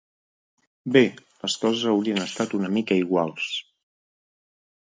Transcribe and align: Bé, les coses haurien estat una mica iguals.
Bé, 0.95 1.03
les 1.43 1.57
coses 1.65 1.85
haurien 1.91 2.23
estat 2.23 2.57
una 2.61 2.73
mica 2.79 3.01
iguals. 3.05 3.55